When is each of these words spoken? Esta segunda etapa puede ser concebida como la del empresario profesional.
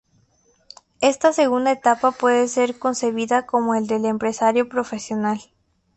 Esta 1.01 1.31
segunda 1.31 1.71
etapa 1.71 2.09
puede 2.11 2.47
ser 2.47 2.79
concebida 2.79 3.45
como 3.45 3.75
la 3.75 3.81
del 3.81 4.05
empresario 4.07 4.67
profesional. 4.67 5.39